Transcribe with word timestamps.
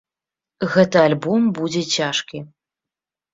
Гэты 0.75 0.97
альбом 1.09 1.45
будзе 1.59 1.83
цяжкі. 1.97 2.39